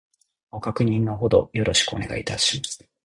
[0.49, 2.83] ご確認の程よろしくお願いいたします